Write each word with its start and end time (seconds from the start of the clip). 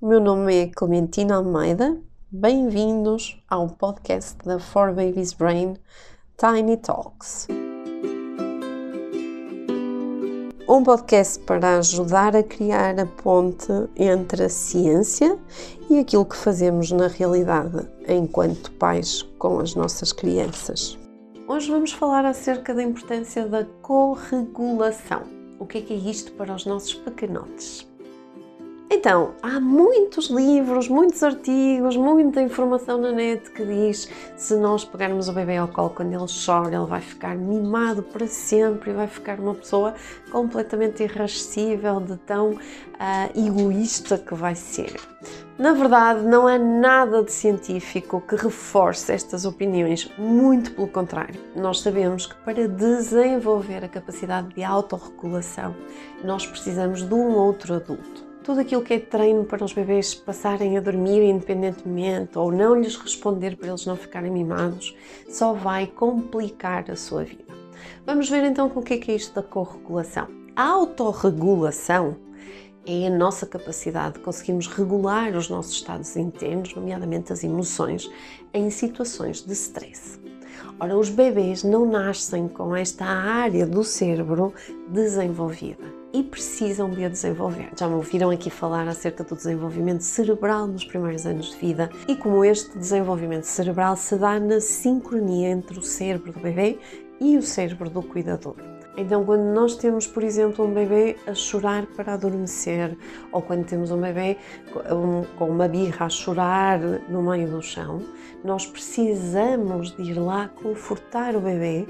o 0.00 0.06
meu 0.06 0.20
nome 0.20 0.54
é 0.54 0.66
Clementina 0.68 1.34
Almeida. 1.36 2.00
Bem-vindos 2.30 3.42
ao 3.50 3.68
podcast 3.68 4.36
da 4.44 4.60
For 4.60 4.94
Babies 4.94 5.32
Brain 5.32 5.74
Tiny 6.36 6.76
Talks. 6.76 7.48
Um 10.68 10.84
podcast 10.84 11.40
para 11.40 11.78
ajudar 11.78 12.36
a 12.36 12.44
criar 12.44 13.00
a 13.00 13.06
ponte 13.06 13.72
entre 13.96 14.44
a 14.44 14.48
ciência 14.48 15.36
e 15.90 15.98
aquilo 15.98 16.24
que 16.24 16.36
fazemos 16.36 16.92
na 16.92 17.08
realidade 17.08 17.88
enquanto 18.06 18.70
pais 18.72 19.22
com 19.36 19.58
as 19.58 19.74
nossas 19.74 20.12
crianças. 20.12 20.96
Hoje 21.48 21.72
vamos 21.72 21.90
falar 21.90 22.24
acerca 22.24 22.72
da 22.72 22.84
importância 22.84 23.48
da 23.48 23.64
corregulação. 23.82 25.22
O 25.58 25.66
que 25.66 25.78
é, 25.78 25.80
que 25.80 25.92
é 25.92 25.96
isto 25.96 26.30
para 26.32 26.54
os 26.54 26.64
nossos 26.64 26.94
pequenotes? 26.94 27.87
Então, 28.90 29.34
há 29.42 29.60
muitos 29.60 30.28
livros, 30.30 30.88
muitos 30.88 31.22
artigos, 31.22 31.94
muita 31.94 32.40
informação 32.40 32.96
na 32.96 33.12
net 33.12 33.50
que 33.50 33.62
diz 33.62 34.08
se 34.34 34.56
nós 34.56 34.82
pegarmos 34.82 35.28
o 35.28 35.32
bebê 35.34 35.58
ao 35.58 35.68
colo 35.68 35.90
quando 35.90 36.14
ele 36.14 36.24
chora, 36.46 36.74
ele 36.74 36.86
vai 36.86 37.02
ficar 37.02 37.36
mimado 37.36 38.02
para 38.02 38.26
sempre 38.26 38.90
e 38.90 38.94
vai 38.94 39.06
ficar 39.06 39.38
uma 39.38 39.54
pessoa 39.54 39.94
completamente 40.30 41.02
irrascível, 41.02 42.00
de 42.00 42.16
tão 42.16 42.52
uh, 42.52 42.58
egoísta 43.38 44.16
que 44.16 44.34
vai 44.34 44.54
ser. 44.54 44.98
Na 45.58 45.74
verdade, 45.74 46.22
não 46.22 46.46
há 46.46 46.58
nada 46.58 47.22
de 47.22 47.32
científico 47.32 48.22
que 48.22 48.36
reforce 48.36 49.12
estas 49.12 49.44
opiniões, 49.44 50.10
muito 50.16 50.72
pelo 50.72 50.88
contrário. 50.88 51.38
Nós 51.54 51.80
sabemos 51.80 52.26
que 52.26 52.36
para 52.36 52.66
desenvolver 52.66 53.84
a 53.84 53.88
capacidade 53.88 54.48
de 54.54 54.64
autorregulação, 54.64 55.76
nós 56.24 56.46
precisamos 56.46 57.02
de 57.02 57.12
um 57.12 57.34
outro 57.34 57.74
adulto 57.74 58.27
tudo 58.48 58.60
aquilo 58.60 58.80
que 58.80 58.94
é 58.94 58.98
treino 58.98 59.44
para 59.44 59.62
os 59.62 59.74
bebês 59.74 60.14
passarem 60.14 60.78
a 60.78 60.80
dormir 60.80 61.22
independentemente 61.22 62.38
ou 62.38 62.50
não 62.50 62.80
lhes 62.80 62.96
responder 62.96 63.58
para 63.58 63.68
eles 63.68 63.84
não 63.84 63.94
ficarem 63.94 64.30
mimados, 64.30 64.96
só 65.28 65.52
vai 65.52 65.86
complicar 65.86 66.90
a 66.90 66.96
sua 66.96 67.24
vida. 67.24 67.44
Vamos 68.06 68.30
ver 68.30 68.42
então 68.44 68.72
o 68.74 68.80
que 68.80 68.94
é, 68.94 68.96
que 68.96 69.12
é 69.12 69.16
isto 69.16 69.34
da 69.34 69.42
corregulação. 69.42 70.28
A 70.56 70.62
autorregulação 70.62 72.16
é 72.86 73.08
a 73.08 73.10
nossa 73.10 73.44
capacidade 73.44 74.14
de 74.14 74.20
conseguirmos 74.20 74.66
regular 74.66 75.36
os 75.36 75.50
nossos 75.50 75.74
estados 75.74 76.16
internos, 76.16 76.74
nomeadamente 76.74 77.34
as 77.34 77.44
emoções, 77.44 78.10
em 78.54 78.70
situações 78.70 79.42
de 79.42 79.52
stress. 79.52 80.18
Ora, 80.80 80.96
os 80.96 81.10
bebês 81.10 81.62
não 81.62 81.84
nascem 81.84 82.48
com 82.48 82.74
esta 82.74 83.04
área 83.04 83.66
do 83.66 83.84
cérebro 83.84 84.54
desenvolvida 84.88 85.97
e 86.12 86.22
precisam 86.22 86.90
de 86.90 87.04
a 87.04 87.08
desenvolver. 87.08 87.70
Já 87.78 87.88
me 87.88 87.94
ouviram 87.94 88.30
aqui 88.30 88.50
falar 88.50 88.88
acerca 88.88 89.22
do 89.22 89.36
desenvolvimento 89.36 90.02
cerebral 90.02 90.66
nos 90.66 90.84
primeiros 90.84 91.26
anos 91.26 91.50
de 91.50 91.56
vida 91.58 91.90
e 92.06 92.16
como 92.16 92.44
este 92.44 92.78
desenvolvimento 92.78 93.44
cerebral 93.44 93.96
se 93.96 94.16
dá 94.16 94.40
na 94.40 94.60
sincronia 94.60 95.48
entre 95.50 95.78
o 95.78 95.82
cérebro 95.82 96.32
do 96.32 96.40
bebê 96.40 96.78
e 97.20 97.36
o 97.36 97.42
cérebro 97.42 97.90
do 97.90 98.02
cuidador. 98.02 98.56
Então, 98.96 99.24
quando 99.24 99.44
nós 99.54 99.76
temos, 99.76 100.08
por 100.08 100.24
exemplo, 100.24 100.66
um 100.66 100.74
bebê 100.74 101.16
a 101.24 101.32
chorar 101.32 101.86
para 101.86 102.14
adormecer, 102.14 102.98
ou 103.30 103.40
quando 103.40 103.64
temos 103.64 103.92
um 103.92 104.00
bebê 104.00 104.36
com 105.38 105.44
uma 105.48 105.68
birra 105.68 106.06
a 106.06 106.08
chorar 106.08 106.80
no 107.08 107.22
meio 107.22 107.48
do 107.48 107.62
chão, 107.62 108.02
nós 108.42 108.66
precisamos 108.66 109.96
de 109.96 110.10
ir 110.10 110.18
lá 110.18 110.48
confortar 110.48 111.36
o 111.36 111.40
bebê 111.40 111.86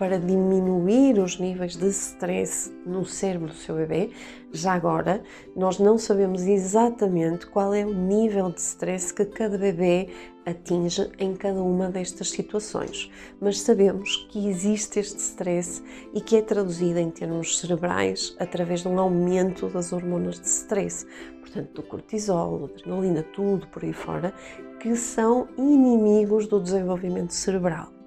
para 0.00 0.18
diminuir 0.18 1.18
os 1.18 1.38
níveis 1.38 1.76
de 1.76 1.88
stress 1.88 2.74
no 2.86 3.04
cérebro 3.04 3.48
do 3.48 3.54
seu 3.54 3.76
bebê. 3.76 4.08
Já 4.50 4.72
agora, 4.72 5.22
nós 5.54 5.78
não 5.78 5.98
sabemos 5.98 6.40
exatamente 6.40 7.46
qual 7.46 7.74
é 7.74 7.84
o 7.84 7.92
nível 7.92 8.50
de 8.50 8.62
stress 8.62 9.12
que 9.12 9.26
cada 9.26 9.58
bebê 9.58 10.08
atinge 10.46 11.12
em 11.18 11.36
cada 11.36 11.62
uma 11.62 11.90
destas 11.90 12.30
situações, 12.30 13.10
mas 13.38 13.60
sabemos 13.60 14.26
que 14.30 14.48
existe 14.48 15.00
este 15.00 15.18
stress 15.18 15.82
e 16.14 16.20
que 16.22 16.36
é 16.36 16.40
traduzido 16.40 16.98
em 16.98 17.10
termos 17.10 17.58
cerebrais 17.58 18.34
através 18.40 18.80
de 18.80 18.88
um 18.88 18.98
aumento 18.98 19.68
das 19.68 19.92
hormonas 19.92 20.40
de 20.40 20.48
stress, 20.48 21.06
portanto, 21.40 21.74
do 21.74 21.82
cortisol, 21.82 22.64
adrenalina, 22.64 23.22
tudo 23.22 23.66
por 23.66 23.84
aí 23.84 23.92
fora, 23.92 24.32
que 24.80 24.96
são 24.96 25.46
inimigos 25.58 26.46
do 26.46 26.58
desenvolvimento 26.58 27.34
cerebral. 27.34 27.99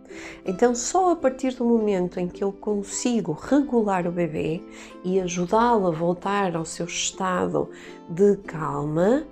Então, 0.45 0.75
só 0.75 1.11
a 1.11 1.15
partir 1.15 1.53
do 1.55 1.65
momento 1.65 2.19
em 2.19 2.27
que 2.27 2.43
eu 2.43 2.51
consigo 2.51 3.33
regular 3.33 4.07
o 4.07 4.11
bebê 4.11 4.61
e 5.03 5.19
ajudá-lo 5.19 5.87
a 5.87 5.91
voltar 5.91 6.55
ao 6.55 6.65
seu 6.65 6.85
estado 6.85 7.69
de 8.09 8.37
calma, 8.37 9.25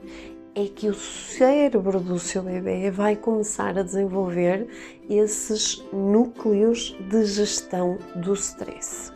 é 0.54 0.66
que 0.66 0.90
o 0.90 0.94
cérebro 0.94 2.00
do 2.00 2.20
seu 2.20 2.44
bebê 2.44 2.92
vai 2.92 3.16
começar 3.16 3.78
a 3.78 3.84
desenvolver 3.84 4.68
esses 5.10 5.84
núcleos 5.94 6.96
de 7.10 7.26
gestão 7.26 7.98
do 8.16 8.34
stress. 8.34 9.14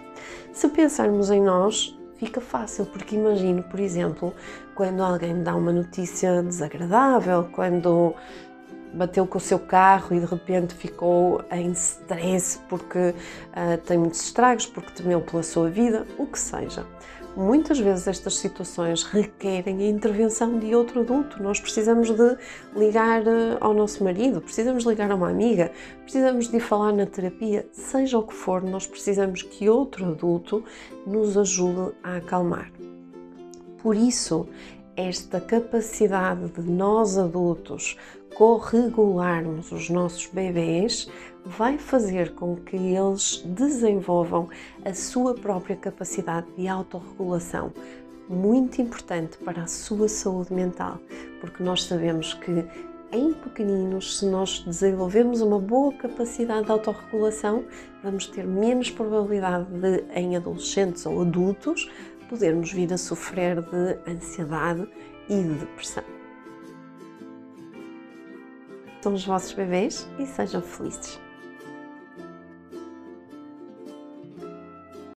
Se 0.53 0.69
pensarmos 0.69 1.29
em 1.29 1.41
nós, 1.41 1.97
fica 2.17 2.39
fácil, 2.39 2.85
porque 2.85 3.15
imagino, 3.15 3.61
por 3.63 3.79
exemplo, 3.79 4.33
quando 4.73 5.03
alguém 5.03 5.33
me 5.33 5.43
dá 5.43 5.55
uma 5.55 5.73
notícia 5.73 6.41
desagradável, 6.41 7.49
quando 7.51 8.15
bateu 8.95 9.27
com 9.27 9.37
o 9.37 9.41
seu 9.41 9.59
carro 9.59 10.15
e 10.15 10.19
de 10.19 10.25
repente 10.25 10.73
ficou 10.73 11.43
em 11.51 11.71
stress 11.71 12.59
porque 12.69 13.09
uh, 13.09 13.77
tem 13.85 13.97
muitos 13.97 14.23
estragos, 14.23 14.65
porque 14.65 14.91
temeu 14.91 15.21
pela 15.21 15.43
sua 15.43 15.69
vida, 15.69 16.05
o 16.17 16.25
que 16.25 16.39
seja. 16.39 16.85
Muitas 17.35 17.77
vezes 17.77 18.07
estas 18.07 18.37
situações 18.37 19.03
requerem 19.03 19.79
a 19.79 19.89
intervenção 19.89 20.57
de 20.57 20.73
outro 20.73 21.01
adulto. 21.01 21.43
Nós 21.43 21.59
precisamos 21.59 22.09
de 22.09 22.37
ligar 22.73 23.27
ah, 23.27 23.57
ao 23.59 23.73
nosso 23.73 24.01
marido, 24.05 24.39
precisamos 24.39 24.85
ligar 24.85 25.11
a 25.11 25.15
uma 25.15 25.29
amiga, 25.29 25.69
precisamos 26.03 26.47
de 26.47 26.61
falar 26.61 26.93
na 26.93 27.05
terapia, 27.05 27.67
seja 27.73 28.17
o 28.17 28.23
que 28.23 28.33
for, 28.33 28.63
nós 28.63 28.87
precisamos 28.87 29.41
que 29.41 29.67
outro 29.67 30.05
adulto 30.05 30.63
nos 31.05 31.37
ajude 31.37 31.93
a 32.01 32.15
acalmar. 32.17 32.71
Por 33.83 33.97
isso, 33.97 34.47
esta 34.95 35.41
capacidade 35.41 36.47
de 36.49 36.61
nós 36.61 37.17
adultos 37.17 37.97
corregularmos 38.35 39.71
os 39.71 39.89
nossos 39.89 40.27
bebês 40.27 41.09
vai 41.45 41.77
fazer 41.77 42.35
com 42.35 42.57
que 42.57 42.75
eles 42.75 43.41
desenvolvam 43.45 44.49
a 44.83 44.93
sua 44.93 45.33
própria 45.33 45.75
capacidade 45.75 46.47
de 46.57 46.67
autorregulação, 46.67 47.71
muito 48.27 48.81
importante 48.81 49.37
para 49.37 49.63
a 49.63 49.67
sua 49.67 50.09
saúde 50.09 50.53
mental, 50.53 50.99
porque 51.39 51.63
nós 51.63 51.83
sabemos 51.83 52.33
que 52.33 52.65
em 53.11 53.31
pequeninos, 53.33 54.19
se 54.19 54.25
nós 54.25 54.59
desenvolvemos 54.59 55.39
uma 55.39 55.59
boa 55.59 55.93
capacidade 55.93 56.65
de 56.65 56.71
autorregulação, 56.71 57.63
vamos 58.03 58.27
ter 58.27 58.45
menos 58.45 58.91
probabilidade 58.91 59.65
de, 59.71 60.03
em 60.13 60.35
adolescentes 60.35 61.05
ou 61.05 61.21
adultos, 61.21 61.89
podermos 62.27 62.73
vir 62.73 62.91
a 62.91 62.97
sofrer 62.97 63.61
de 63.61 64.11
ansiedade 64.11 64.85
e 65.29 65.41
de 65.41 65.53
depressão. 65.53 66.24
São 69.05 69.13
os 69.13 69.23
vossos 69.23 69.53
bebês 69.53 70.09
e 70.17 70.25
sejam 70.25 70.63
felizes. 70.63 71.21